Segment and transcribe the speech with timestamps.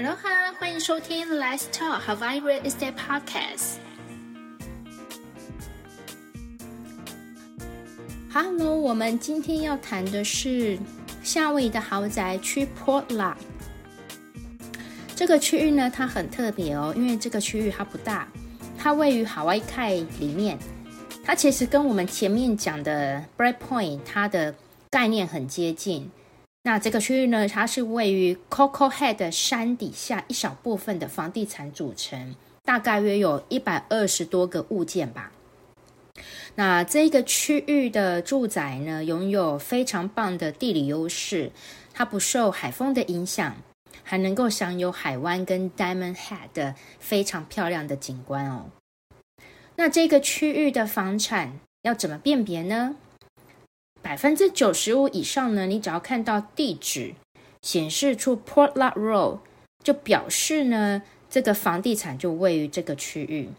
[0.00, 3.78] Hello 哈，欢迎收听 Let's Talk Hawaii Real Estate Podcast。
[8.32, 10.78] Hello，我们今天要谈的是
[11.24, 13.34] 夏威夷的豪宅区 Portland。
[15.16, 18.28] 这个区域呢，它很特别哦，因为这个区域它不大，
[18.78, 20.56] 它位于 Hawaii Kai 里面。
[21.24, 24.54] 它其实跟我们前面讲的 Bright Point 它的
[24.90, 26.08] 概念很接近。
[26.68, 35.32] 那这个区域呢，它是位于 Coco Head 山底下一小部分的房地产组成，大概约有一百二十多个物件吧。
[36.56, 41.50] 那这个区域的住宅呢，拥有非常棒的地理优势，
[41.94, 43.56] 它不受海风的影响，
[44.02, 48.66] 还能够享有海湾跟 Diamond Head 的非常漂亮的景观哦。
[49.76, 52.96] 那这个区域的房产要怎么辨别呢？
[54.08, 57.12] 百分之九十五以上呢，你只要看到地址
[57.60, 59.40] 显示出 Port La Road，
[59.84, 63.50] 就表示呢这个房地产就位于这个区域。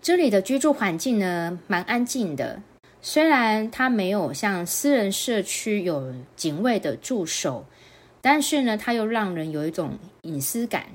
[0.00, 2.60] 这里的居住环境呢蛮安静的，
[3.00, 7.64] 虽然它没有像私人社区有警卫的驻守，
[8.20, 10.86] 但是呢它又让人有一种隐私感。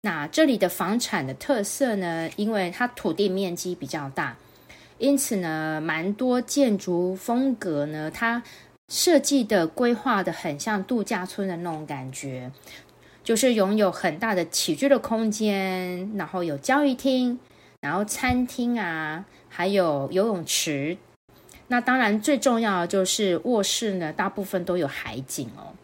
[0.00, 4.36] 那这里的房产的特色呢，因为它土地面积比较大。
[4.98, 8.42] 因此呢，蛮多建筑风格呢，它
[8.88, 12.50] 设计的规划的很像度假村的那种感觉，
[13.24, 17.38] 就是拥有很大的起居的空间，然后有交易厅，
[17.80, 20.96] 然后餐厅啊，还有游泳池。
[21.66, 25.74] 那当然最重要的就是卧室呢，大部分都有海景哦。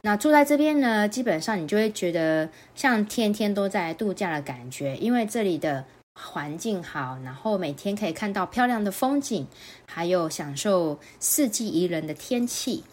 [0.00, 5.84] 那住在这边呢，基本上你就会觉得像天天都在度假的感觉，因为这里的。
[6.14, 9.46] 环境好，然后每天可以看到漂亮的风景，
[9.86, 12.84] 还有享受四季宜人的天气。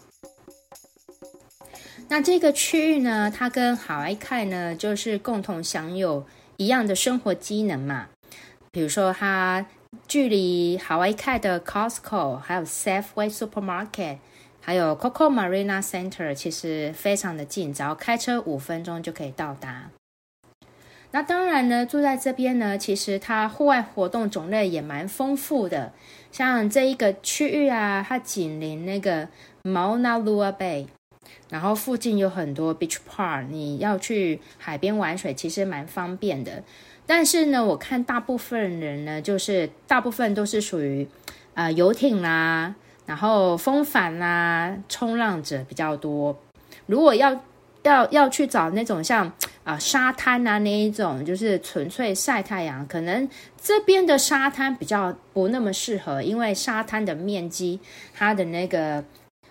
[2.08, 6.26] 那这个区域呢，它跟海外凯呢，就是共同享有
[6.58, 8.08] 一样的生活机能嘛。
[8.70, 9.64] 比如说，它
[10.08, 14.18] 距离海外凯的 Costco，还有 Safeway Supermarket，
[14.60, 19.90] 还有 Coco Marina Center，其实非常的近，只要开车五分钟就可以到达。
[21.14, 25.92] 那当然呢，住在这边呢，其实它户外活动种类也蛮丰富的。
[26.30, 29.28] 像这一个区域啊，它紧邻那个
[29.62, 30.86] Mauna Lua Bay，
[31.50, 36.62] 然后附近有很多 beach park，你要去海边玩水其实蛮方便的。
[37.04, 41.06] 但是呢，我看大部分人呢，就是大部分都是属于
[41.52, 42.74] 啊游艇啦，
[43.04, 46.40] 然后风帆啦，冲浪者比较多。
[46.86, 47.38] 如果要
[47.82, 49.30] 要要去找那种像。
[49.64, 53.28] 啊，沙滩啊，那一种就是纯粹晒太阳，可能
[53.62, 57.78] 这边的沙滩比较不那么适合，因为沙滩的面积，
[58.12, 59.04] 它的那个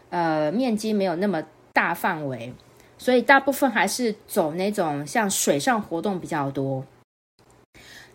[0.10, 2.54] 呃面积没有那么大范围，
[2.98, 6.86] 所以大部分还是走那种像水上活动比较多。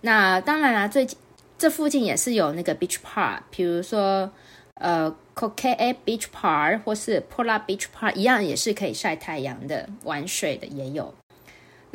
[0.02, 1.16] 那当然啦，最近
[1.56, 4.30] 这附近也是有那个 beach park，比如说
[4.74, 11.14] 呃 c o k e Beach Park 或是 Pola Beach Park，一样也是可以晒太阳的，玩水的也有。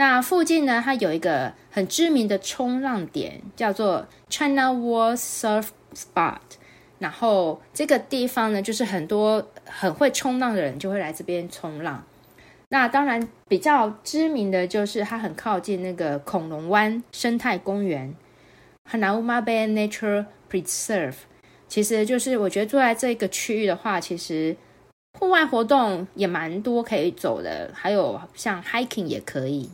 [0.01, 6.39] 那附近呢，它有一个很知名的冲浪点，叫做 China Wall Surf Spot。
[6.97, 12.03] 然后这个地方呢，就是很多很会冲浪的人就会来这边冲浪。
[12.69, 18.15] 那当然比较知名的就是它很靠近那个恐龙湾生态公园
[18.89, 21.13] hanaumab Nature Preserve。
[21.67, 24.57] 其实就是我觉得住在这个区域的话，其实
[25.19, 29.69] 户外活动也蛮多可以走的，还有像 hiking 也可以。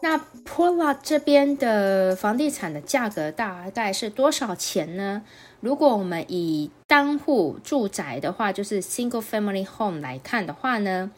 [0.00, 5.22] 那 Pola 这边的房地产的价格大概是多少钱呢？
[5.60, 11.10] 如果我们以单户住宅的话，就是 single family home 来看的话呢，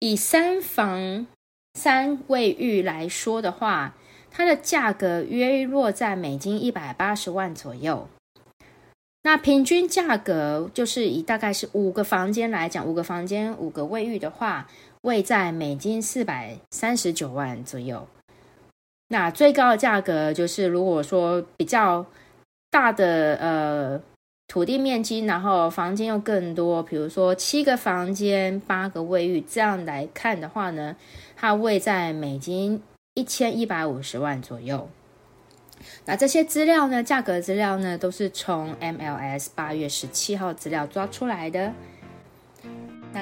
[0.00, 1.26] 以三房
[1.74, 3.94] 三卫浴来说的话，
[4.30, 8.08] 它的价格约落在美金一百八十万左右。
[9.22, 14.68] 那平均价格就是以大概是五个房间来讲，五个房间五个卫浴的话。
[15.02, 18.06] 位在美金四百三十九万左右，
[19.08, 22.06] 那最高的价格就是，如果说比较
[22.70, 24.00] 大的呃
[24.46, 30.96] 土地面积，然后房间又更多，比如说七个房间、八个卫浴这样来看的话呢，
[31.34, 32.80] 它位在美金
[33.14, 34.88] 一千一百五十万左右。
[36.04, 41.72] 那这些资料呢，价格资料呢，都是从 MLS 八月十七号资料抓出来的。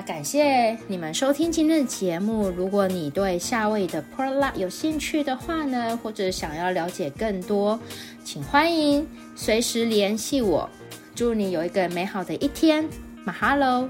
[0.03, 2.49] 感谢你们收听今天的节目。
[2.51, 7.79] 如果你对夏威夷的 p o r l a 有兴趣的话呢，或者想要了解更多，
[8.25, 9.07] 请欢迎
[9.37, 10.69] 随时联系我。
[11.15, 12.89] 祝你有一个美好的一天，
[13.25, 13.89] 马哈喽。